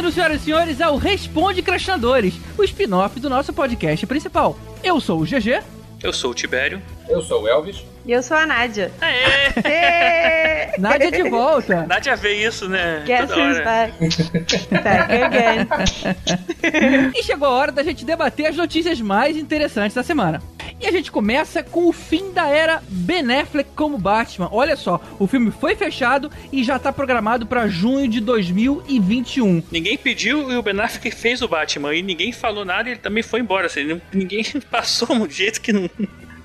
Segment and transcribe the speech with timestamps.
[0.00, 4.58] Bem-vindos, senhoras e senhores, ao Responde Crastinadores, o spin-off do nosso podcast principal.
[4.82, 5.62] Eu sou o GG.
[6.02, 6.80] Eu sou o Tibério.
[7.06, 7.84] Eu sou o Elvis.
[8.06, 8.90] E eu sou a Nádia.
[8.98, 10.72] Aê!
[10.80, 11.86] Nádia de volta.
[11.86, 13.04] Nádia vê isso, né?
[13.04, 13.92] Guess who's back.
[14.70, 15.68] back again.
[17.14, 20.40] e chegou a hora da gente debater as notícias mais interessantes da semana.
[20.80, 24.48] E a gente começa com o fim da era Ben Affleck como Batman.
[24.50, 29.62] Olha só, o filme foi fechado e já tá programado para junho de 2021.
[29.70, 31.94] Ninguém pediu e o Ben Affleck fez o Batman.
[31.94, 33.66] E ninguém falou nada e ele também foi embora.
[33.66, 35.90] Assim, ninguém passou um jeito que não.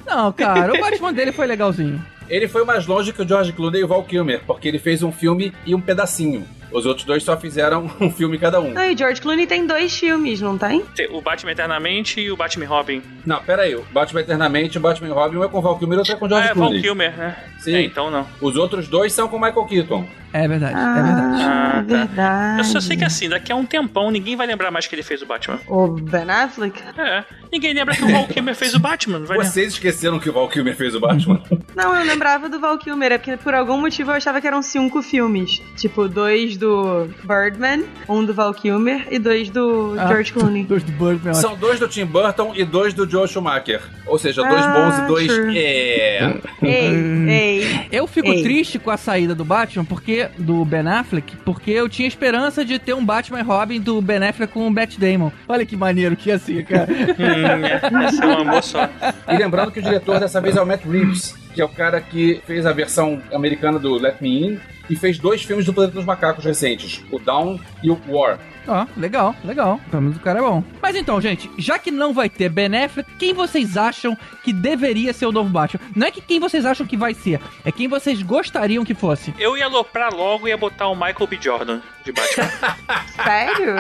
[0.05, 2.03] Não, cara, o Batman dele foi legalzinho.
[2.27, 5.01] Ele foi mais longe que o George Clooney e o Val Kilmer, porque ele fez
[5.01, 6.45] um filme e um pedacinho.
[6.75, 8.73] Os outros dois só fizeram um filme cada um.
[8.73, 10.83] Não, e George Clooney tem dois filmes, não tem?
[11.09, 13.01] O Batman Eternamente e o Batman Robin.
[13.25, 13.73] Não, pera aí.
[13.75, 16.13] O Batman Eternamente e o Batman Robin um é com o Val Kilmer e outro
[16.13, 16.73] é com o George ah, é Clooney.
[16.73, 17.37] Val Kilmer, né?
[17.59, 17.75] Sim.
[17.75, 18.27] É, então não.
[18.41, 20.05] Os outros dois são com o Michael Keaton.
[20.37, 21.43] É verdade, ah, é verdade.
[21.43, 21.81] Ah, tá.
[21.81, 22.57] verdade.
[22.59, 25.01] Eu só sei que assim, daqui a um tempão ninguém vai lembrar mais que ele
[25.01, 25.59] fez o Batman.
[25.65, 26.81] O Ben Affleck?
[26.97, 27.23] É.
[27.53, 29.19] Ninguém lembra que o Val Kilmer fez o Batman.
[29.19, 31.41] Vai Vocês esqueceram que o Val Kilmer fez o Batman?
[31.73, 34.61] Não, eu lembrava do Val Kilmer, é porque por algum motivo eu achava que eram
[34.61, 35.61] cinco filmes.
[35.77, 40.65] Tipo, dois do Birdman, um do Val Kilmer e dois do Ah, George Clooney.
[40.65, 41.33] Dois do Birdman.
[41.33, 43.81] São dois do Tim Burton e dois do Joe Schumacher.
[44.05, 45.31] Ou seja, dois Ah, bons e dois.
[45.31, 45.57] sure.
[45.57, 46.33] É.
[46.61, 47.87] Ei, ei.
[47.91, 48.43] Eu fico Ei.
[48.43, 52.79] triste com a saída do Batman, porque do Ben Affleck, porque eu tinha esperança de
[52.79, 55.31] ter um Batman e Robin do Ben Affleck com o Matt Damon.
[55.47, 56.87] Olha que maneiro que ia ser, cara.
[56.89, 58.25] Hum, é.
[58.25, 58.89] É um amor só.
[59.27, 62.01] E lembrando que o diretor dessa vez é o Matt Reeves, que é o cara
[62.01, 65.95] que fez a versão americana do Let Me In e fez dois filmes do Planeta
[65.95, 68.39] dos Macacos recentes, o Down e o War.
[68.67, 69.79] Ó, legal, legal.
[69.89, 70.63] Pelo menos o cara é bom.
[70.85, 75.13] Mas então, gente, já que não vai ter Ben Affleck, quem vocês acham que deveria
[75.13, 75.81] ser o novo Batman?
[75.95, 79.33] Não é que quem vocês acham que vai ser, é quem vocês gostariam que fosse.
[79.39, 81.39] Eu ia aloprar logo e ia botar o Michael B.
[81.41, 82.51] Jordan de Batman.
[83.17, 83.75] Sério?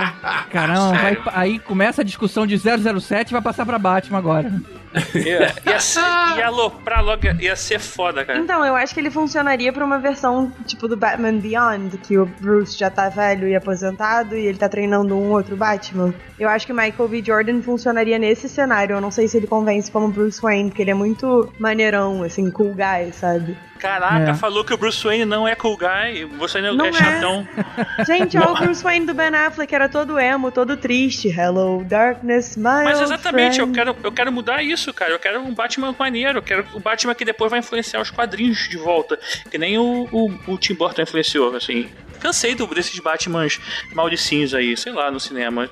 [0.49, 1.23] Caramba, vai, Sério?
[1.27, 4.51] aí começa a discussão de 007 e vai passar pra Batman agora.
[5.15, 5.99] Ia, ia, ser,
[6.37, 8.39] ia aloprar logo, ia ser foda, cara.
[8.39, 12.25] Então, eu acho que ele funcionaria pra uma versão tipo do Batman Beyond, que o
[12.25, 16.13] Bruce já tá velho e aposentado e ele tá treinando um outro Batman.
[16.39, 17.23] Eu acho que o Michael B.
[17.25, 18.95] Jordan funcionaria nesse cenário.
[18.95, 22.49] Eu não sei se ele convence como Bruce Wayne, porque ele é muito maneirão, assim,
[22.51, 23.57] cool guy, sabe?
[23.79, 24.33] Caraca, É.
[24.33, 26.93] falou que o Bruce Wayne não é cool guy, você não, Não é é.
[26.93, 27.47] chatão.
[28.07, 31.27] Gente, olha o Bruce Wayne do Ben Affleck, era todo emo, todo triste.
[31.29, 33.73] Hello, darkness, my Mas old exatamente, eu friend.
[33.77, 35.11] quero, eu quero mudar isso, cara.
[35.11, 36.39] Eu quero um Batman maneiro.
[36.39, 39.19] Eu quero o Batman que depois vai influenciar os quadrinhos de volta.
[39.49, 41.89] Que nem o, o, o Tim Burton influenciou, assim.
[42.19, 43.59] Cansei do, desses Batmans
[43.93, 45.69] maldicinhos aí, sei lá, no cinema.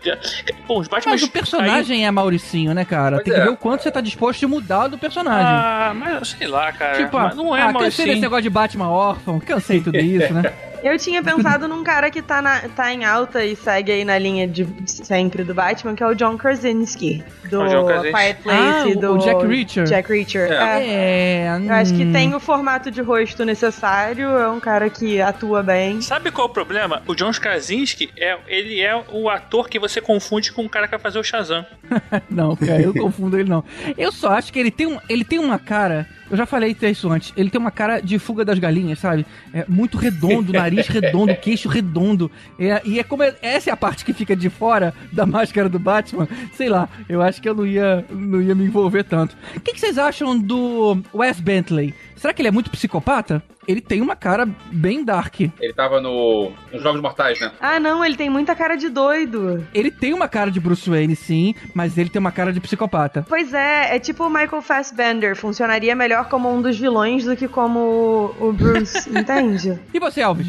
[0.67, 1.21] Pô, os Batmans.
[1.21, 3.17] Mas o personagem é Mauricinho, né, cara?
[3.17, 3.43] Pois Tem que é.
[3.43, 5.47] ver o quanto você tá disposto de mudar do personagem.
[5.47, 6.97] Ah, mas sei lá, cara.
[6.97, 10.33] tipo, mas não é ah, mal cansei desse negócio de Batman órfão, cansei tudo isso,
[10.33, 10.53] né?
[10.83, 14.17] Eu tinha pensado num cara que tá, na- tá em alta e segue aí na
[14.19, 18.11] linha de sempre do Batman, que é o John Krasinski, do O John Krasinski.
[18.17, 19.83] Quiet Place Ah, e do o Jack Reacher.
[19.85, 20.51] Jack Reacher.
[20.51, 20.83] É.
[20.83, 21.47] É.
[21.47, 21.59] É.
[21.65, 22.11] Eu acho que hum.
[22.11, 26.01] tem o formato de rosto necessário, é um cara que atua bem.
[26.01, 27.01] Sabe qual é o problema?
[27.07, 30.91] O John Krasinski, é, ele é o ator que você confunde com o cara que
[30.91, 31.65] vai fazer o Shazam.
[32.29, 33.63] Não, cara, eu confundo ele não.
[33.97, 36.07] Eu só acho que ele tem, um, ele tem uma cara.
[36.33, 37.31] Eu já falei isso antes.
[37.37, 39.23] Ele tem uma cara de fuga das galinhas, sabe?
[39.53, 42.31] É muito redondo, nariz redondo, queixo redondo.
[42.57, 45.69] É, e é como é- essa é a parte que fica de fora da máscara
[45.69, 46.27] do Batman.
[46.55, 49.37] Sei lá, eu acho que eu não ia, não ia me envolver tanto.
[49.55, 51.93] O que, que vocês acham do Wes Bentley?
[52.23, 53.43] Será que ele é muito psicopata?
[53.67, 55.41] Ele tem uma cara bem dark.
[55.41, 57.51] Ele tava no, nos Jogos Mortais, né?
[57.59, 59.67] Ah, não, ele tem muita cara de doido.
[59.73, 63.25] Ele tem uma cara de Bruce Wayne, sim, mas ele tem uma cara de psicopata.
[63.27, 65.35] Pois é, é tipo o Michael Fassbender.
[65.35, 69.77] Funcionaria melhor como um dos vilões do que como o Bruce, entende?
[69.93, 70.47] E você, Alves?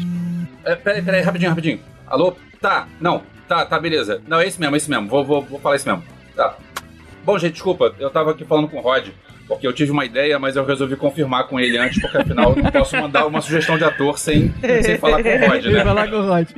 [0.63, 1.79] É, peraí, peraí, rapidinho, rapidinho.
[2.07, 2.37] Alô?
[2.61, 3.21] Tá, não.
[3.49, 4.21] Tá, tá, beleza.
[4.25, 5.09] Não, é esse mesmo, é esse mesmo.
[5.09, 6.05] Vou, vou, vou falar esse mesmo.
[6.37, 6.55] Tá.
[7.25, 7.93] Bom, gente, desculpa.
[7.99, 9.09] Eu tava aqui falando com o Rod.
[9.47, 12.63] Porque eu tive uma ideia, mas eu resolvi confirmar com ele antes, porque afinal eu
[12.63, 15.83] não posso mandar uma sugestão de ator sem, sem falar com o Rod, né?
[15.83, 16.49] lá com o Rod.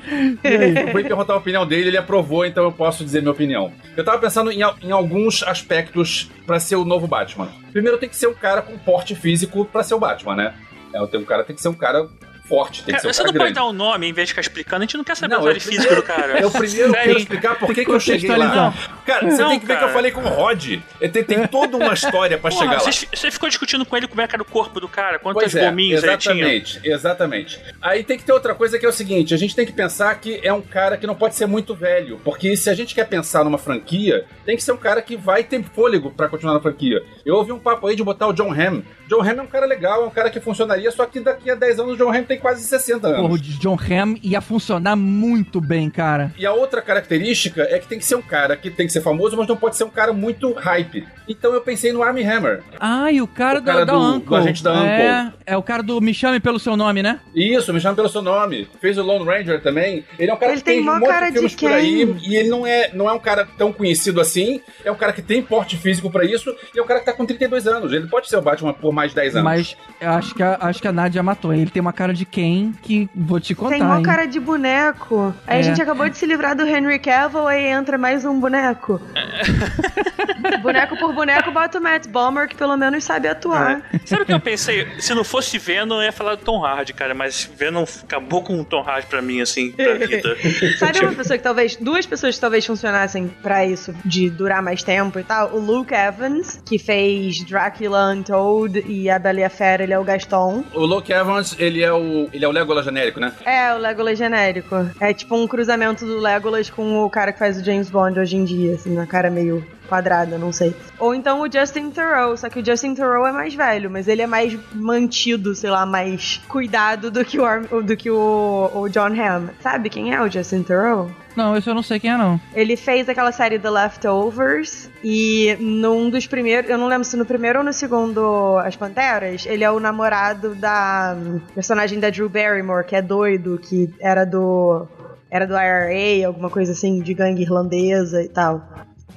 [0.43, 3.71] Eu fui perguntar a opinião dele, ele aprovou, então eu posso dizer minha opinião.
[3.95, 7.49] Eu tava pensando em, em alguns aspectos pra ser o novo Batman.
[7.71, 10.53] Primeiro tem que ser um cara com porte físico pra ser o Batman, né?
[10.93, 12.07] É, o teu cara tem que ser um cara
[12.47, 13.55] forte, tem que Cara, ser um você cara não pode grande.
[13.55, 15.45] dar o nome em vez de ficar explicando, a gente não quer saber Não, o
[15.45, 16.39] detalhe físico do cara.
[16.41, 18.37] Eu primeiro Sério, quero explicar por que, que que eu cheguei lá.
[18.47, 19.03] contextualizar.
[19.05, 20.65] Cara, você Não, tem que ver que eu falei com o Rod.
[20.99, 22.91] Ele tem, tem toda uma história pra Porra, chegar lá.
[22.91, 25.43] você, você ficou discutindo com ele como é que era o corpo do cara, quantas
[25.51, 26.33] Pois é, gominhas ele tinha.
[26.35, 27.59] exatamente, exatamente.
[27.81, 30.13] Aí tem que ter outra coisa que é o seguinte, a gente tem que pensar
[30.15, 33.05] que é um cara que não pode ser muito velho, porque se a gente quer
[33.07, 36.59] pensar numa franquia, tem que ser um cara que vai ter fôlego pra continuar na
[36.59, 37.01] franquia.
[37.25, 38.81] Eu ouvi um papo aí de botar o John Hamm.
[39.07, 41.55] John Hamm é um cara legal, é um cara que funcionaria, só que daqui a
[41.55, 43.21] 10 anos o John Hamm tem quase 60 anos.
[43.21, 46.33] Porra, o John Hamm ia funcionar muito bem, cara.
[46.37, 49.01] E a outra característica é que tem que ser um cara que tem que ser
[49.01, 51.05] famoso, mas não pode ser um cara muito hype.
[51.27, 52.61] Então eu pensei no Armie Hammer.
[52.79, 54.35] Ah, e o cara, O cara da, do- da do Uncle.
[54.37, 55.39] agente da é, Uncle.
[55.45, 57.19] é o cara do Me Chame Pelo Seu Nome, né?
[57.35, 58.67] Isso, me chama pelo seu nome.
[58.79, 60.05] Fez o Lone Ranger também.
[60.17, 61.71] Ele é um cara Ele que tem, tem um monte cara de filmes de por
[61.71, 62.15] aí.
[62.25, 64.61] E ele não é, não é um cara tão conhecido assim.
[64.85, 66.53] É um cara que tem porte físico pra isso.
[66.73, 67.91] E é um cara que tá com 32 anos.
[67.91, 69.43] Ele pode ser o Batman por mais 10 anos.
[69.43, 71.53] Mas eu acho que, a, acho que a Nadia matou.
[71.53, 73.77] Ele tem uma cara de quem que vou te contar.
[73.77, 74.03] Tem hein?
[74.03, 75.33] cara de boneco.
[75.45, 75.59] Aí É.
[75.59, 79.01] a gente acabou de se livrar do Henry Cavill, aí entra mais um boneco.
[80.61, 83.81] boneco por boneco, bota o Matt Bomber, que pelo menos sabe atuar.
[84.05, 84.87] Sabe o que eu pensei?
[84.99, 88.59] Se não fosse Venom, eu ia falar do Tom Hardy, cara, mas Venom acabou com
[88.59, 90.35] o Tom Hardy pra mim, assim, pra vida.
[90.79, 91.75] Sabe uma pessoa que talvez.
[91.75, 95.53] Duas pessoas que talvez funcionassem pra isso, de durar mais tempo e tal?
[95.53, 99.99] O Luke Evans, que fez Drácula Untold e a Bela e a Fera, ele é
[99.99, 100.63] o Gaston.
[100.73, 102.16] O Luke Evans, ele é o.
[102.33, 103.31] ele é o Legolas genérico, né?
[103.45, 104.75] É, o Legolas genérico.
[104.99, 108.35] É tipo um cruzamento do Legolas com o cara que faz o James Bond hoje
[108.35, 110.75] em dia, assim, na cara meio quadrada, não sei.
[110.99, 114.21] Ou então o Justin Theroux, só que o Justin Theroux é mais velho, mas ele
[114.21, 119.13] é mais mantido, sei lá, mais cuidado do que o, do que o, o John
[119.13, 119.49] Hamm.
[119.61, 121.11] Sabe quem é o Justin Theroux?
[121.37, 122.41] Não, isso eu não sei quem é, não.
[122.51, 127.25] Ele fez aquela série The Leftovers e num dos primeiros, eu não lembro se no
[127.25, 131.15] primeiro ou no segundo As Panteras, ele é o namorado da
[131.53, 134.87] personagem da Drew Barrymore, que é doido, que era do
[135.29, 138.67] era do IRA, alguma coisa assim, de gangue irlandesa e tal.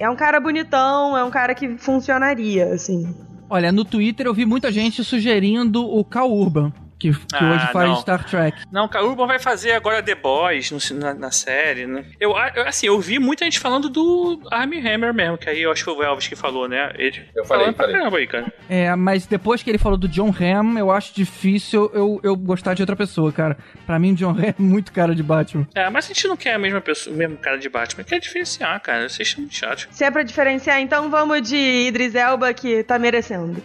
[0.01, 3.15] É um cara bonitão, é um cara que funcionaria, assim.
[3.47, 7.67] Olha, no Twitter eu vi muita gente sugerindo o Cal Urban, que, que Ah, hoje
[7.73, 7.95] faz não.
[8.01, 8.57] Star Trek.
[8.71, 12.05] Não, o Urban vai fazer agora The Boys no- na, na série, né?
[12.19, 15.83] Eu, assim, eu vi muita gente falando do Armie Hammer mesmo, que aí eu acho
[15.83, 16.91] que foi o Elvis que falou, né?
[16.97, 17.95] Ele Eu falei, falei.
[17.95, 18.53] caramba aí, cara.
[18.69, 22.73] É, mas depois que ele falou do John Hamm, eu acho difícil eu, eu gostar
[22.73, 23.57] de outra pessoa, cara.
[23.85, 25.67] Pra mim, o John Hamm é muito cara de Batman.
[25.73, 28.19] É, mas a gente não quer a mesma pessoa, o mesmo cara de Batman, quer
[28.19, 29.09] diferenciar, cara.
[29.09, 29.87] Vocês são muito chatos.
[29.91, 31.55] Se é pra diferenciar, então vamos de
[31.87, 33.61] Idris Elba, que tá merecendo.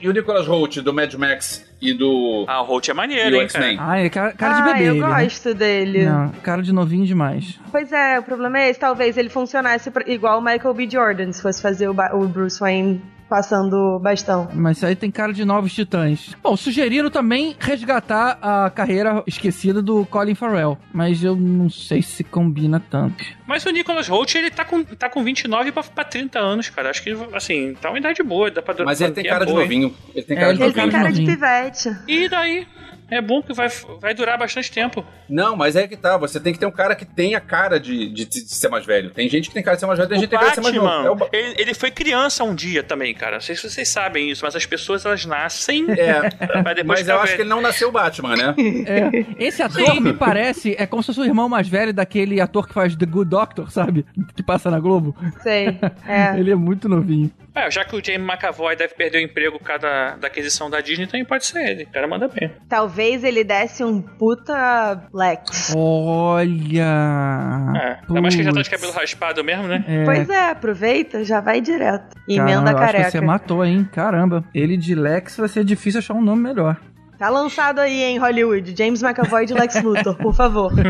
[0.00, 2.44] E o Nicholas Holt, do Mad Max e do.
[2.48, 3.76] Ah, o Holt é maneiro, hein, cara.
[3.78, 4.88] Ah, é cara, cara de ah, bebê.
[4.88, 5.22] eu ele, né?
[5.24, 6.04] gosto dele.
[6.06, 7.58] Não, cara de novinho demais.
[7.70, 8.80] Pois é, o problema é esse.
[8.80, 10.88] Talvez ele funcionasse pra- igual o Michael B.
[10.90, 14.48] Jordan, se fosse fazer o, o Bruce Wayne passando o bastão.
[14.54, 16.34] Mas isso aí tem cara de novos titãs.
[16.42, 20.78] Bom, sugeriram também resgatar a carreira esquecida do Colin Farrell.
[20.92, 23.24] Mas eu não sei se combina tanto.
[23.46, 26.90] Mas o Nicholas Holt, ele tá com, tá com 29 pra, pra 30 anos, cara.
[26.90, 29.62] Acho que, assim, tá uma idade boa, dá pra Mas ele tem cara de boa,
[29.64, 29.68] hein?
[29.68, 29.94] novinho.
[30.14, 31.02] Ele tem É, cara ele de Ele tem tem novinho.
[31.02, 31.38] cara de novinho.
[31.38, 31.96] pivete.
[32.08, 32.66] E daí?
[33.10, 33.68] É bom que vai,
[34.00, 35.04] vai durar bastante tempo.
[35.28, 36.16] Não, mas é que tá.
[36.16, 39.10] Você tem que ter um cara que tenha cara de, de, de ser mais velho.
[39.10, 40.50] Tem gente que tem cara de ser mais velho, tem O gente que tem cara
[40.50, 41.24] de ser mais novo.
[41.24, 43.34] É o ele, ele foi criança um dia também, cara.
[43.34, 46.30] Não sei se vocês sabem isso, mas as pessoas, elas nascem É,
[46.62, 48.54] pra depois mas eu acho que ele não nasceu Batman, né?
[48.86, 52.66] É, esse ator me parece é como se fosse o irmão mais velho daquele ator
[52.66, 54.04] que faz The Good Doctor, sabe?
[54.34, 55.14] Que passa na Globo.
[55.42, 55.78] Sei.
[56.06, 56.36] É.
[56.38, 57.30] Ele é muito novinho.
[57.54, 60.68] É, já que o James McAvoy deve perder o emprego por causa da, da aquisição
[60.68, 61.84] da Disney, também pode ser ele.
[61.84, 62.50] O cara manda bem.
[62.68, 65.72] Talvez ele desse um puta Lex.
[65.76, 67.72] Olha.
[67.76, 69.84] É, ainda mais que já tá de cabelo raspado mesmo, né?
[69.86, 72.16] É, Pois é, aproveita, já vai direto.
[72.28, 73.10] Emenda caramba, eu acho que careca.
[73.10, 73.88] você matou, hein?
[73.92, 74.44] Caramba.
[74.54, 76.76] Ele de Lex vai ser difícil achar um nome melhor.
[77.18, 78.74] Tá lançado aí em Hollywood.
[78.76, 80.72] James McAvoy de Lex Luthor, por favor.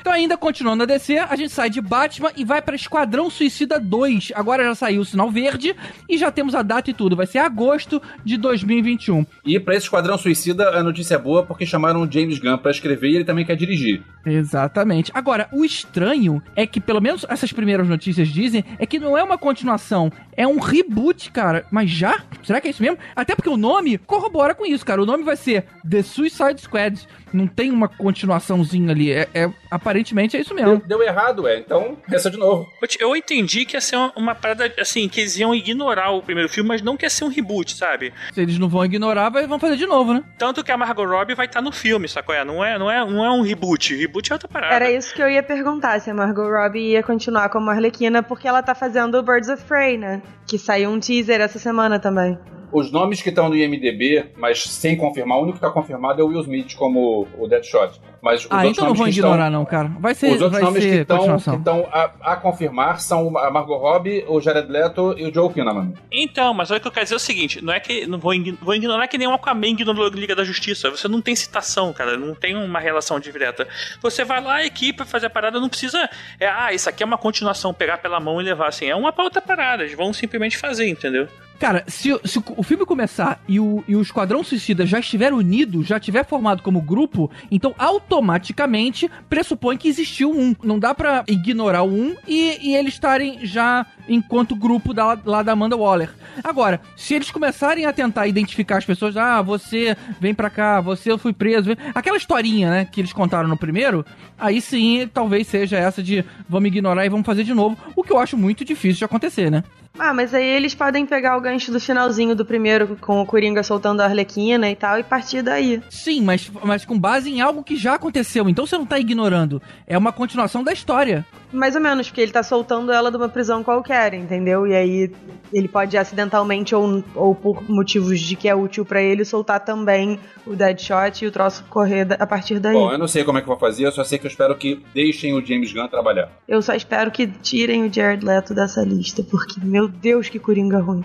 [0.00, 3.78] Então, ainda continuando a descer, a gente sai de Batman e vai pra Esquadrão Suicida
[3.80, 4.32] 2.
[4.34, 5.74] Agora já saiu o sinal verde
[6.08, 7.16] e já temos a data e tudo.
[7.16, 9.26] Vai ser agosto de 2021.
[9.44, 12.70] E pra esse Esquadrão Suicida, a notícia é boa porque chamaram o James Gunn pra
[12.70, 14.02] escrever e ele também quer dirigir.
[14.24, 15.10] Exatamente.
[15.14, 19.22] Agora, o estranho é que, pelo menos essas primeiras notícias dizem, é que não é
[19.22, 21.64] uma continuação, é um reboot, cara.
[21.70, 22.22] Mas já?
[22.42, 22.98] Será que é isso mesmo?
[23.16, 24.97] Até porque o nome corrobora com isso, cara.
[25.02, 27.06] O nome vai ser The Suicide Squad.
[27.32, 29.12] Não tem uma continuaçãozinha ali.
[29.12, 30.82] É, é- aparentemente é isso Deu, mesmo.
[30.86, 31.58] deu errado, é.
[31.58, 32.68] Então, pensa de novo.
[32.80, 36.10] Eu te- Eu entendi que ia ser uma, uma parada, assim, que eles iam ignorar
[36.10, 38.12] o primeiro filme, mas não que ia ser um reboot, sabe?
[38.32, 40.22] Se eles não vão ignorar, vai- vão fazer de novo, né?
[40.38, 42.34] Tanto que a Margot Robbie vai estar no filme, sacou?
[42.34, 42.44] É?
[42.44, 43.94] Não é, não é, não é um reboot.
[43.96, 44.74] Reboot é outra parada.
[44.74, 48.46] Era isso que eu ia perguntar, se a Margot Robbie ia continuar como Arlequina, porque
[48.48, 50.22] ela tá fazendo o Birds of Prey, né?
[50.46, 52.38] Que saiu um teaser essa semana também.
[52.70, 56.24] os nomes que estão no IMDB, mas sem confirmar, o único que está confirmado é
[56.24, 58.00] o Will Smith como o Deadshot.
[58.20, 59.88] Mas os ah, outros então não nomes vou que ignorar, estão, não, cara.
[60.00, 60.26] Vai ser.
[60.34, 64.40] Os outros vai nomes ser que estão a, a confirmar são a Margot Robbie, o
[64.40, 65.94] Jared Leto e o Joe Kinnaman.
[66.10, 68.06] Então, mas o que eu quero dizer é o seguinte: não é que.
[68.06, 70.90] Não vou, vou ignorar que nem o Aquaman ignorou a Liga da Justiça.
[70.90, 72.16] Você não tem citação, cara.
[72.16, 73.66] Não tem uma relação direta.
[74.02, 76.08] Você vai lá, a equipe, fazer a parada, não precisa.
[76.40, 78.86] É, ah, isso aqui é uma continuação, pegar pela mão e levar assim.
[78.86, 79.84] É uma pra outra parada.
[79.84, 81.28] Eles vão simplesmente fazer, entendeu?
[81.58, 85.32] Cara, se, o- se o- filme começar e o, e o Esquadrão Suicida já estiver
[85.32, 90.54] unido, já tiver formado como grupo, então automaticamente pressupõe que existiu um.
[90.62, 95.42] Não dá pra ignorar o um e, e eles estarem já enquanto grupo da, lá
[95.42, 96.10] da Amanda Waller.
[96.44, 101.10] Agora, se eles começarem a tentar identificar as pessoas, ah, você vem pra cá, você
[101.10, 104.04] eu fui preso, aquela historinha, né, que eles contaram no primeiro,
[104.38, 108.12] aí sim talvez seja essa de vamos ignorar e vamos fazer de novo, o que
[108.12, 109.64] eu acho muito difícil de acontecer, né?
[109.98, 113.62] Ah, mas aí eles podem pegar o gancho do finalzinho do primeiro, com o Coringa
[113.62, 115.82] soltando a Arlequina e tal, e partir daí.
[115.90, 118.48] Sim, mas, mas com base em algo que já aconteceu.
[118.48, 119.60] Então você não tá ignorando.
[119.86, 121.26] É uma continuação da história.
[121.52, 124.66] Mais ou menos, porque ele tá soltando ela de uma prisão qualquer, entendeu?
[124.66, 125.10] E aí
[125.52, 130.20] ele pode acidentalmente ou, ou por motivos de que é útil pra ele soltar também
[130.46, 132.74] o Deadshot e o troço correr da- a partir daí.
[132.74, 134.30] Bom, eu não sei como é que eu vou fazer, eu só sei que eu
[134.30, 136.30] espero que deixem o James Gunn trabalhar.
[136.46, 140.78] Eu só espero que tirem o Jared Leto dessa lista, porque, meu Deus, que coringa
[140.78, 141.04] ruim.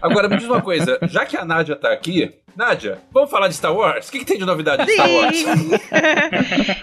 [0.00, 3.54] Agora, me diz uma coisa, já que a Nádia tá aqui, Nádia, vamos falar de
[3.54, 4.08] Star Wars?
[4.08, 5.44] O que, que tem de novidade de Star Wars?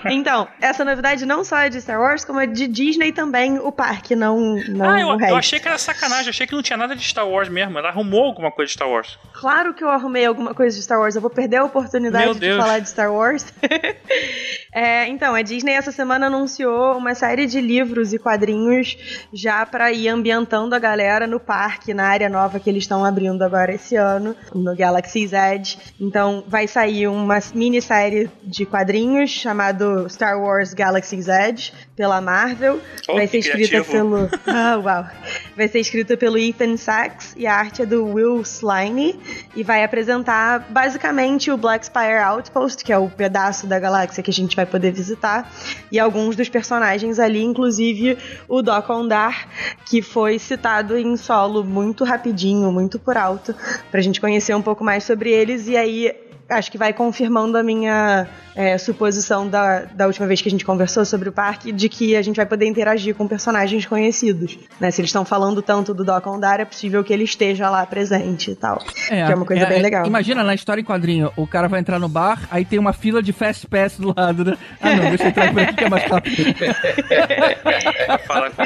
[0.09, 3.71] Então, essa novidade não só é de Star Wars, como é de Disney também, o
[3.71, 6.25] parque, não, não ah, eu, eu achei que era sacanagem.
[6.25, 7.77] Eu achei que não tinha nada de Star Wars mesmo.
[7.77, 9.17] Ela arrumou alguma coisa de Star Wars.
[9.33, 12.57] Claro que eu arrumei alguma coisa de Star Wars, eu vou perder a oportunidade de
[12.57, 13.45] falar de Star Wars.
[14.71, 18.95] É, então, a Disney essa semana anunciou uma série de livros e quadrinhos
[19.33, 23.41] já pra ir ambientando a galera no parque, na área nova que eles estão abrindo
[23.41, 25.77] agora esse ano, no Galaxy's Edge.
[25.99, 32.79] Então, vai sair uma minissérie de quadrinhos chamado Star Wars Galaxy's Edge pela Marvel.
[33.09, 33.91] Oh, vai ser escrita criativo.
[33.91, 35.07] pelo ah, uau.
[35.53, 39.19] Vai ser escrita pelo Ethan Sachs e a arte é do Will Sliney
[39.53, 44.31] e vai apresentar basicamente o Black Spire Outpost, que é o pedaço da galáxia que
[44.31, 45.51] a gente vai poder visitar,
[45.91, 49.49] e alguns dos personagens ali, inclusive o Doc Ondar,
[49.85, 53.53] que foi citado em solo muito rapidinho, muito por alto,
[53.91, 57.63] pra gente conhecer um pouco mais sobre eles e aí acho que vai confirmando a
[57.63, 61.87] minha é, suposição da, da última vez que a gente conversou sobre o parque, de
[61.87, 64.57] que a gente vai poder interagir com personagens conhecidos.
[64.79, 64.91] Né?
[64.91, 68.51] Se eles estão falando tanto do Doc Ondar, é possível que ele esteja lá presente
[68.51, 68.79] e tal.
[69.07, 70.05] que é uma coisa bem legal.
[70.05, 73.21] Imagina na história em quadrinho, o cara vai entrar no bar, aí tem uma fila
[73.21, 74.57] de fast pass do lado, né?
[74.81, 76.35] Ah, não, deixa eu entrar por aqui que é mais rápido.
[78.27, 78.63] Fala com.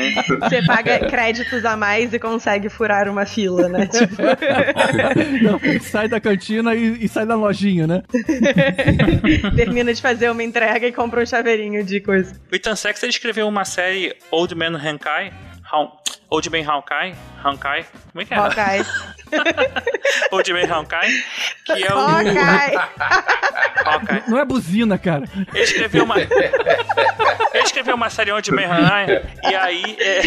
[0.49, 3.85] Você paga créditos a mais e consegue furar uma fila, né?
[3.87, 4.15] Tipo,
[5.43, 8.03] Não, sai da cantina e, e sai da lojinha, né?
[9.55, 12.33] termina de fazer uma entrega e compra um chaveirinho de coisa.
[12.51, 15.33] O Ethan ele escreveu uma série Old Man Hankai.
[16.29, 17.15] Old Man Hankai.
[17.43, 17.85] Hankai.
[18.11, 18.37] Como é que é?
[18.37, 18.85] Hawkeye.
[20.31, 21.09] Old Man Hankai.
[21.65, 21.97] Que é o.
[21.97, 22.77] Hawkeye.
[23.85, 24.23] Hawkeye.
[24.27, 25.23] Não é buzina, cara.
[25.53, 26.15] Ele escreveu uma.
[26.19, 29.23] Ele escreveu uma série Old Man Hankai.
[29.43, 29.97] E aí.
[29.99, 30.21] É,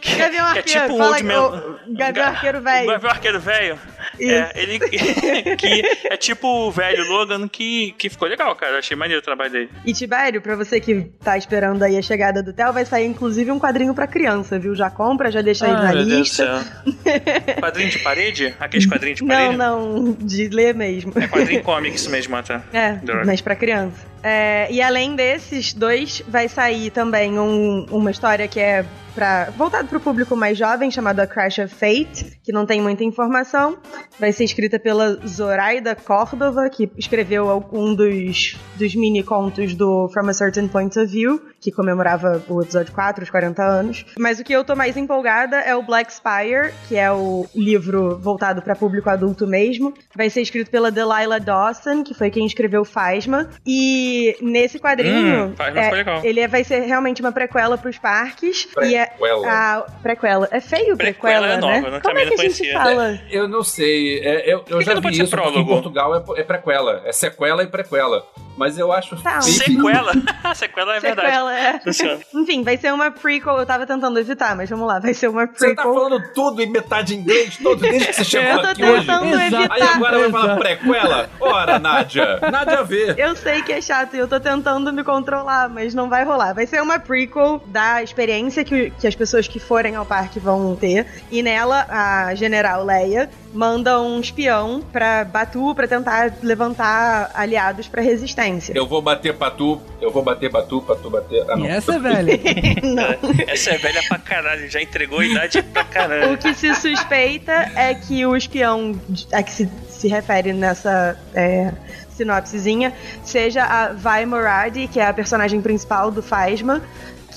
[0.00, 1.78] que, Gavião que é Arqueiro, tipo um Old Man.
[1.86, 2.86] o Gavião Arqueiro velho.
[2.86, 3.78] Gavião Arqueiro velho.
[4.20, 4.78] É, ele.
[5.56, 8.78] que é tipo o velho Logan que, que ficou legal, cara.
[8.78, 9.70] Achei maneiro o trabalho dele.
[9.84, 13.50] E Tibério, pra você que tá esperando aí a chegada do Theo, vai sair inclusive
[13.50, 14.74] um quadrinho pra criança, viu?
[14.74, 16.64] Já compra, já deixa aí na Ai, meu Deus do lista.
[16.64, 17.54] céu.
[17.60, 18.54] Quadrinho de parede?
[18.60, 19.56] Aqueles quadrinhos de Não, parede?
[19.56, 21.12] não, de ler mesmo.
[21.16, 22.60] É quadrinho comics mesmo, até.
[22.72, 23.24] É, Droga.
[23.24, 24.06] mas pra criança.
[24.22, 28.84] É, e além desses dois, vai sair também um- uma história que é
[29.14, 33.78] pra, voltado pro público mais jovem, chamada Crash of Fate, que não tem muita informação.
[34.18, 40.28] Vai ser escrita pela Zoraida Córdova, que escreveu um dos, dos mini contos do From
[40.28, 44.04] a Certain Point of View, que comemorava o episódio 4, os 40 anos.
[44.18, 48.16] Mas o que eu tô mais empolgada é o Black Spire, que é o livro
[48.18, 49.92] voltado pra público adulto mesmo.
[50.14, 53.48] Vai ser escrito pela Delilah Dawson, que foi quem escreveu Phasma.
[53.66, 56.20] E nesse quadrinho, Hum, Phasma é, ficou legal.
[56.24, 58.68] ele é- vai ser realmente uma prequela pros parques.
[58.82, 59.48] E é Prequela.
[59.50, 60.48] a prequela.
[60.50, 61.96] É feio Prequela prequela, é nova, né?
[61.96, 62.72] eu Como também é que não a gente conhecia.
[62.78, 63.20] fala?
[63.30, 65.66] Eu não sei, é, eu, eu já não vi isso, em?
[65.66, 68.24] Portugal é, é prequela, é sequela e prequela.
[68.58, 69.40] Mas eu acho Tá.
[69.40, 70.12] Sequela?
[70.54, 71.28] Sequela é verdade.
[71.28, 71.78] Sequela, é.
[71.80, 72.18] Funciona.
[72.34, 73.56] Enfim, vai ser uma prequel.
[73.58, 74.98] Eu tava tentando evitar, mas vamos lá.
[74.98, 75.94] Vai ser uma Você tá prequel.
[75.94, 79.06] falando tudo em metade em inglês, todo, desde que você chegou Eu tô aqui hoje.
[79.06, 79.72] tentando Exato.
[79.72, 79.96] Aí evitar.
[79.96, 81.30] agora vai falar prequela?
[81.40, 83.18] Ora, Nádia, nada a ver.
[83.18, 86.52] Eu sei que é chato e eu tô tentando me controlar, mas não vai rolar.
[86.52, 90.74] Vai ser uma prequel da experiência que, que as pessoas que forem ao parque vão
[90.76, 91.06] ter.
[91.30, 98.02] E nela, a General Leia manda um espião pra Batu pra tentar levantar aliados pra
[98.02, 98.72] resistência.
[98.74, 101.44] Eu vou bater Patu, eu vou bater Batu, Patu bater.
[101.48, 101.66] Ah, não.
[101.66, 102.38] E essa é velha.
[103.48, 106.34] Essa é velha pra caralho, já entregou a idade pra caralho.
[106.34, 108.98] O que se suspeita é que o espião
[109.32, 111.72] a que se, se refere nessa é,
[112.10, 116.82] sinopsezinha seja a Vai Moradi, que é a personagem principal do Phasma,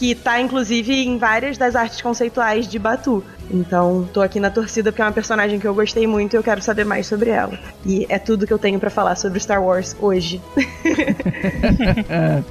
[0.02, 3.24] que tá inclusive em várias das artes conceituais de Batu.
[3.52, 6.42] Então, tô aqui na torcida porque é uma personagem que eu gostei muito e eu
[6.42, 7.54] quero saber mais sobre ela.
[7.86, 10.42] E é tudo que eu tenho pra falar sobre Star Wars hoje.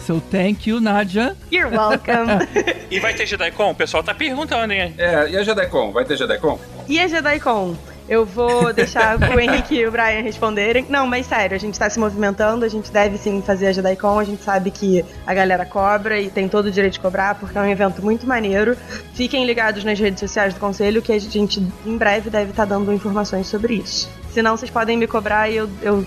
[0.00, 1.36] so thank you, Nadia.
[1.52, 2.48] You're welcome.
[2.90, 3.72] E vai ter JediCon?
[3.72, 4.94] O pessoal tá perguntando, hein?
[4.96, 5.90] É, e a JediCon?
[5.90, 6.60] Vai ter JediCon?
[6.88, 7.74] e a JediCon?
[8.08, 10.86] Eu vou deixar o Henrique e o Brian responderem.
[10.88, 14.18] Não, mas sério, a gente tá se movimentando, a gente deve sim fazer a JediCon,
[14.18, 17.56] a gente sabe que a galera cobra e tem todo o direito de cobrar, porque
[17.56, 18.76] é um evento muito maneiro.
[19.14, 22.92] Fiquem ligados nas redes sociais do Conselho, que a gente em breve deve estar dando
[22.92, 24.10] informações sobre isso.
[24.30, 26.04] Se não, vocês podem me cobrar e eu, eu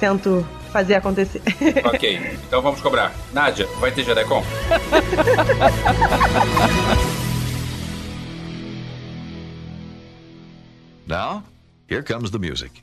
[0.00, 1.42] tento fazer acontecer.
[1.84, 3.14] ok, então vamos cobrar.
[3.32, 4.42] Nádia, vai ter JediCon?
[11.08, 11.44] Now,
[11.88, 12.80] here comes the music.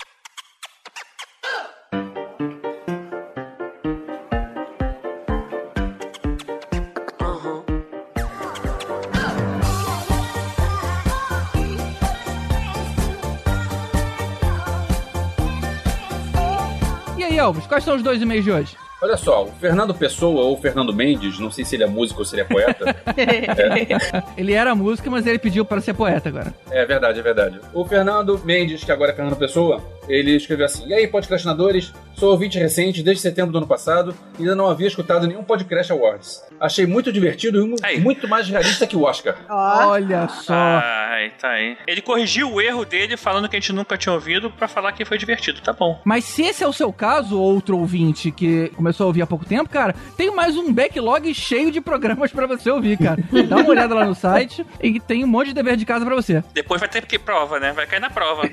[17.18, 18.83] E aí, Elvis, quais são os dois e-mails de hoje?
[19.04, 22.26] Olha só, o Fernando Pessoa ou Fernando Mendes, não sei se ele é músico ou
[22.26, 22.96] se ele é poeta.
[24.38, 26.54] Ele era músico, mas ele pediu para ser poeta agora.
[26.72, 27.60] É verdade, é verdade.
[27.74, 31.94] O Fernando Mendes, que agora é Fernando Pessoa, ele escreveu assim: E aí, podcastinadores?
[32.16, 35.92] Sou ouvinte recente desde setembro do ano passado e ainda não havia escutado nenhum podcast
[35.92, 36.44] awards.
[36.60, 38.00] Achei muito divertido e Aí.
[38.00, 39.36] muito mais realista que o Oscar.
[39.50, 40.54] Olha só.
[40.54, 41.76] Ai, tá aí.
[41.88, 45.04] Ele corrigiu o erro dele falando que a gente nunca tinha ouvido pra falar que
[45.04, 45.60] foi divertido.
[45.62, 46.00] Tá bom.
[46.06, 49.44] Mas se esse é o seu caso, outro ouvinte que começou a ouvir há pouco
[49.44, 53.22] tempo, cara, tem mais um backlog cheio de programas pra você ouvir, cara.
[53.50, 56.16] Dá uma olhada lá no site e tem um monte de dever de casa pra
[56.16, 56.44] você.
[56.54, 57.74] Depois vai ter que prova, né?
[57.74, 58.48] Vai cair na prova.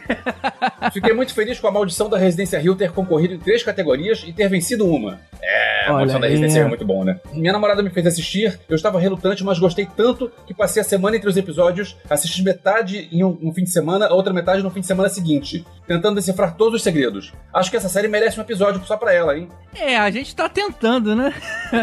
[0.92, 4.32] Fiquei muito feliz com a maldição da Residência Rio ter concorrido em três categorias e
[4.32, 5.20] ter vencido uma.
[5.42, 6.32] É, a Olha maldição da aí.
[6.32, 7.18] Residência Rio é muito bom, né?
[7.32, 11.16] Minha namorada me fez assistir, eu estava relutante, mas gostei tanto que passei a semana
[11.16, 14.70] entre os episódios, assisti metade em um, um fim de semana, a outra metade no
[14.70, 17.32] fim de semana seguinte, tentando decifrar todos os segredos.
[17.52, 19.48] Acho que essa série merece um episódio só pra ela, hein?
[19.74, 21.32] É, a gente tá tentando, né?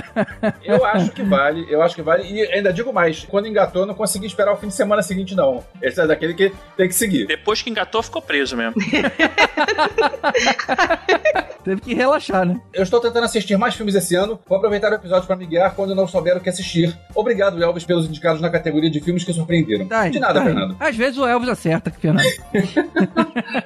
[0.64, 2.24] Eu acho que vale, eu acho que vale.
[2.30, 5.36] E ainda digo mais, quando engatou, eu não consegui esperar o fim de semana seguinte,
[5.36, 5.64] não.
[5.82, 7.28] Esse é daquele que tem que seguir.
[7.28, 8.76] Depois que engatou, ficou preso mesmo.
[11.64, 12.60] Teve que relaxar, né?
[12.74, 14.40] Eu estou tentando assistir mais filmes esse ano.
[14.48, 16.98] Vou aproveitar o episódio para me guiar quando eu não souber o que assistir.
[17.14, 19.86] Obrigado, Elvis, pelos indicados na categoria de filmes que surpreenderam.
[19.88, 20.46] Tá, de nada, tá.
[20.46, 20.78] Fernando.
[20.80, 22.28] Às vezes o Elvis acerta, Fernando.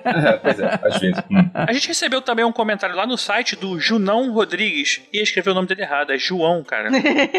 [0.04, 1.18] É, pois é, às vezes.
[1.32, 1.50] Hum.
[1.54, 5.02] A gente recebeu também um comentário lá no site do Junão Rodrigues.
[5.14, 6.12] E escreveu o nome dele errado.
[6.12, 6.90] É João, cara.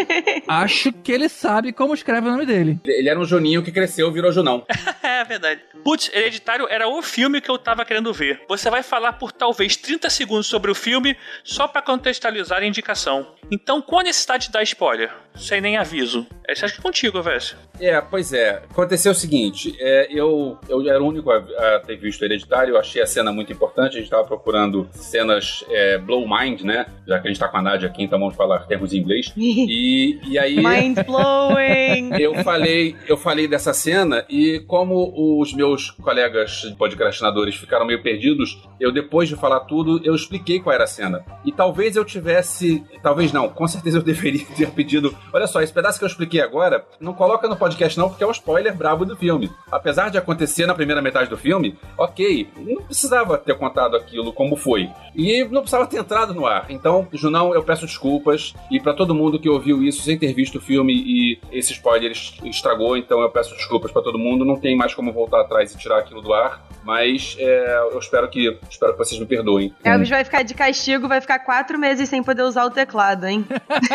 [0.48, 2.80] Acho que ele sabe como escreve o nome dele.
[2.84, 4.64] Ele era um Juninho que cresceu e virou Junão.
[5.02, 5.60] é verdade.
[5.84, 8.40] Putz, Hereditário era o filme que eu tava querendo ver.
[8.48, 13.34] Você vai falar por talvez 30 segundos sobre o filme só pra contextualizar a indicação.
[13.50, 15.12] Então, qual a necessidade de dar spoiler?
[15.36, 16.26] Sem nem aviso.
[16.46, 17.42] Essa acho que é contigo, velho.
[17.80, 18.62] É, pois é.
[18.70, 22.78] Aconteceu o seguinte: é, eu, eu era o único a, a ter visto Hereditário, eu
[22.78, 23.92] achei a cena muito importante.
[23.92, 26.86] A gente estava procurando cenas é, blow mind, né?
[27.06, 29.32] Já que a gente tá com a Nádia aqui, então vamos falar termos em inglês.
[29.72, 30.56] E, e aí.
[30.56, 32.10] Mind blowing.
[32.20, 38.58] Eu falei, eu falei dessa cena e como os meus colegas podcastinadores ficaram meio perdidos,
[38.80, 41.24] eu depois de falar tudo, eu expliquei qual era a cena.
[41.44, 45.72] E talvez eu tivesse, talvez não, com certeza eu deveria ter pedido, olha só, esse
[45.72, 49.04] pedaço que eu expliquei agora, não coloca no podcast não, porque é um spoiler brabo
[49.04, 49.50] do filme.
[49.70, 54.56] Apesar de acontecer na primeira metade do filme, OK, não precisava ter contado aquilo como
[54.56, 54.88] foi.
[55.14, 56.66] E não precisava ter entrado no ar.
[56.70, 60.56] Então, Junão, eu peço desculpas e pra todo mundo que ouviu isso sem ter visto
[60.56, 64.44] o filme e esse spoiler es- estragou, então eu peço desculpas pra todo mundo.
[64.44, 68.28] Não tem mais como voltar atrás e tirar aquilo do ar, mas é, eu espero
[68.28, 69.74] que espero que vocês me perdoem.
[69.84, 73.44] Elvis vai ficar de castigo, vai ficar quatro meses sem poder usar o teclado, hein?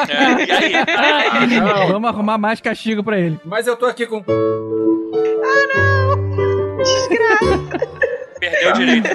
[0.09, 0.73] É, e aí?
[1.17, 1.87] Ah, não.
[1.87, 3.39] Vamos arrumar mais castigo pra ele.
[3.45, 4.23] Mas eu tô aqui com
[8.39, 9.09] Perdeu o direito.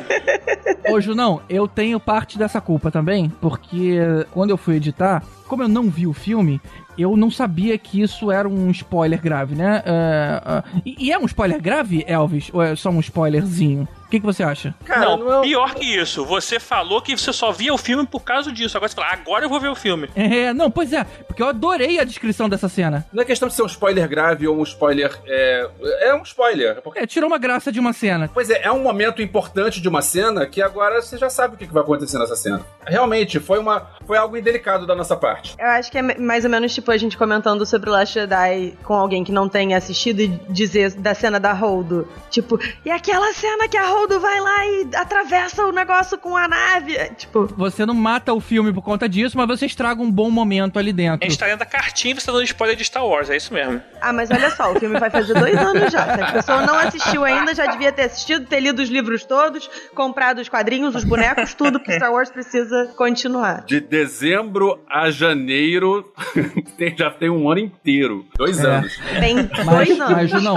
[0.90, 3.96] Ô, Junão, eu tenho parte dessa culpa também, porque
[4.32, 6.60] quando eu fui editar, como eu não vi o filme,
[6.98, 9.82] eu não sabia que isso era um spoiler grave, né?
[9.86, 12.50] É, é, e, e é um spoiler grave, Elvis?
[12.52, 13.86] Ou é só um spoilerzinho?
[14.12, 14.74] Que, que você acha?
[14.84, 15.42] Cara, não, não é...
[15.42, 16.24] pior que isso.
[16.26, 18.76] Você falou que você só via o filme por causa disso.
[18.76, 20.08] Agora você fala, agora eu vou ver o filme.
[20.32, 23.04] É, não, pois é, porque eu adorei a descrição dessa cena.
[23.12, 25.12] não é questão de ser um spoiler grave ou um spoiler.
[25.26, 25.68] É,
[26.00, 26.80] é um spoiler.
[26.80, 28.30] Porque, É, tirou uma graça de uma cena.
[28.32, 31.58] pois é, é um momento importante de uma cena que agora você já sabe o
[31.58, 32.64] que que vai acontecer nessa cena.
[32.86, 35.54] Realmente, foi, uma, foi algo indelicado da nossa parte.
[35.58, 38.74] Eu acho que é mais ou menos tipo a gente comentando sobre o Last Jedi
[38.84, 42.08] com alguém que não tenha assistido e dizer da cena da Holdo.
[42.30, 46.46] Tipo, e aquela cena que a Holdo vai lá e atravessa o negócio com a
[46.48, 46.96] nave.
[46.96, 50.30] É, Tipo, Você não mata o filme por conta disso, mas você estraga um bom
[50.30, 51.28] momento ali A dentro.
[51.28, 53.52] gente tá lendo a cartinha e você tá dando spoiler de Star Wars, é isso
[53.52, 53.80] mesmo.
[54.00, 56.14] ah, mas olha só, o filme vai fazer dois anos já.
[56.14, 59.68] Se a pessoa não assistiu ainda, já devia ter assistido, ter lido os livros todos,
[59.94, 63.64] comprado os quadrinhos, os bonecos, tudo, porque Star Wars precisa continuar.
[63.64, 66.12] De dezembro a janeiro,
[66.96, 68.26] já tem um ano inteiro.
[68.36, 68.66] Dois É.
[68.66, 68.92] anos.
[69.20, 70.32] Tem Mas, dois anos.
[70.32, 70.56] mas não,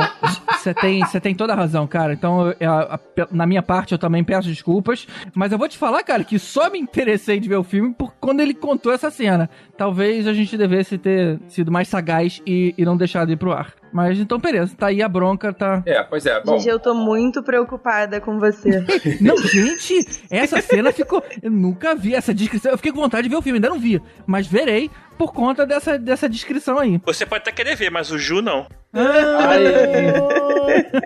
[0.65, 2.13] você tem, você tem toda a razão, cara.
[2.13, 2.99] Então, eu- a- a-
[3.31, 5.07] na minha parte, eu também peço desculpas.
[5.33, 8.13] Mas eu vou te falar, cara, que só me interessei de ver o filme por
[8.19, 9.49] quando ele contou essa cena.
[9.77, 13.73] Talvez a gente devesse ter sido mais sagaz e, e não deixado ir pro ar.
[13.91, 15.81] Mas então, beleza, tá aí a bronca, tá.
[15.85, 16.41] É, pois é.
[16.41, 18.83] Bom, Gente, eu tô muito preocupada com você.
[19.21, 21.23] Não, gente, essa cena ficou.
[21.41, 22.71] Eu nunca vi essa descrição.
[22.71, 24.01] Eu fiquei com vontade de ver o filme, ainda não vi.
[24.27, 26.99] Mas verei por conta dessa, dessa descrição aí.
[27.05, 28.67] Você pode até querer ver, mas o Ju não.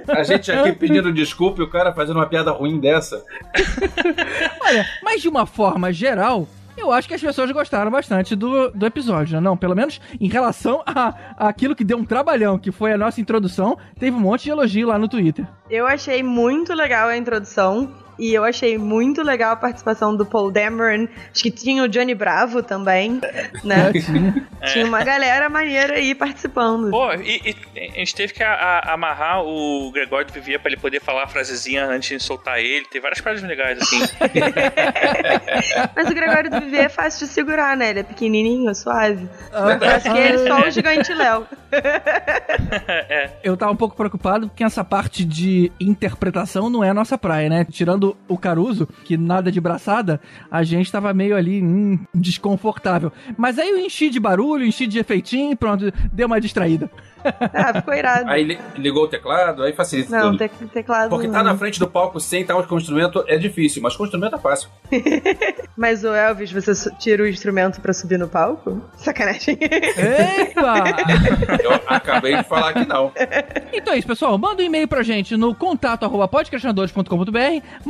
[0.08, 3.24] a gente aqui pedindo desculpa e o cara fazendo uma piada ruim dessa.
[4.62, 8.86] Olha, mas de uma forma geral, eu acho que as pessoas gostaram bastante do, do
[8.86, 9.40] episódio, né?
[9.40, 12.98] Não, pelo menos em relação a, a aquilo que deu um trabalhão, que foi a
[12.98, 15.46] nossa introdução, teve um monte de elogio lá no Twitter.
[15.70, 17.92] Eu achei muito legal a introdução.
[18.20, 21.08] E eu achei muito legal a participação do Paul Dameron.
[21.34, 23.20] Acho que tinha o Johnny Bravo também,
[23.64, 23.92] né?
[24.74, 26.90] Tinha uma galera maneira aí participando.
[26.92, 28.54] Pô, e, e a gente teve que a-
[28.84, 32.60] a- amarrar o Gregório do Vivier pra ele poder falar a frasezinha antes de soltar
[32.60, 32.86] ele.
[32.92, 34.00] Tem várias frases legais, assim.
[35.96, 37.92] Mas o Gregório do Viver é fácil de segurar, né?
[37.92, 39.30] Ele é pequenininho, suave.
[39.54, 41.48] Eu acho que ele é só o gigante Léo.
[43.44, 47.50] Eu tava um pouco preocupado porque essa parte de interpretação não é a nossa praia,
[47.50, 47.66] né?
[47.70, 50.20] Tirando o Caruso, que nada de braçada,
[50.52, 53.12] a gente tava meio ali hum, desconfortável.
[53.38, 56.90] Mas aí eu enchi de barulho, enchi de efeitinho e pronto, deu uma distraída.
[57.54, 58.30] Ah, ficou irado.
[58.30, 60.38] Aí li- ligou o teclado, aí facilita Não, tudo.
[60.38, 61.10] te- teclado.
[61.10, 64.04] Porque tá na frente do palco sem estar com o instrumento é difícil, mas com
[64.04, 64.70] o instrumento é fácil.
[65.76, 68.82] Mas o Elvis, você tira o instrumento pra subir no palco?
[68.98, 69.58] Sacanagem.
[69.62, 70.84] Epa!
[71.64, 73.12] Eu acabei de falar que não.
[73.74, 74.38] Então é isso, pessoal.
[74.38, 76.28] Manda um e-mail pra gente no contato arroba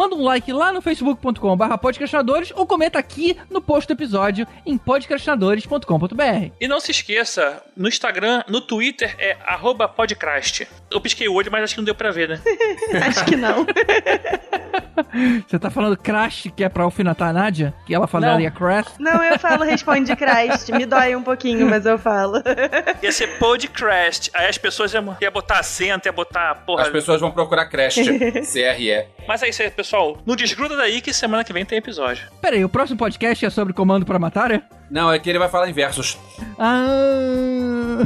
[0.09, 4.47] manda um like lá no facebook.com barra podcastinadores ou comenta aqui no post do episódio
[4.65, 6.51] em podcastinadores.com.br.
[6.59, 10.67] E não se esqueça, no Instagram, no Twitter é arroba podcast.
[10.89, 12.41] Eu pisquei o olho, mas acho que não deu pra ver, né?
[13.05, 13.65] Acho que não.
[15.47, 17.73] Você tá falando crash, que é pra alfinetar a Nádia?
[17.85, 18.87] Que ela falaria crash?
[18.99, 20.69] Não, eu falo responde Christ.
[20.69, 22.41] Me dói um pouquinho, mas eu falo.
[23.01, 24.29] Ia ser podcast.
[24.33, 26.83] Aí as pessoas iam, iam botar acento, ia botar porra.
[26.83, 29.07] As pessoas vão procurar Crash, CRE.
[29.27, 29.98] Mas é isso aí, pessoal.
[30.25, 32.27] Não desgruda daí que semana que vem tem episódio.
[32.41, 34.61] Pera aí, o próximo podcast é sobre comando pra matar, é?
[34.89, 36.17] Não, é que ele vai falar em versos.
[36.57, 36.87] Ah,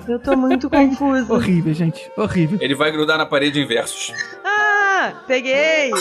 [0.07, 1.31] Eu tô muito confusa.
[1.33, 2.09] horrível, gente.
[2.17, 2.57] Horrível.
[2.61, 4.11] Ele vai grudar na parede em versos.
[4.43, 5.91] Ah, peguei!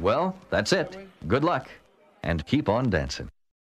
[0.00, 0.96] Well, that's it.
[1.26, 1.68] Good luck.
[2.22, 3.28] And keep on dancing.